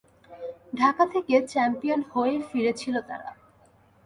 ঢাকা 0.73 1.03
থেকে 1.05 1.33
চ্যাম্পিয়ন 1.51 2.01
হয়েই 2.11 2.39
ফিরেছিল 2.49 2.95
তাঁরা। 3.01 3.31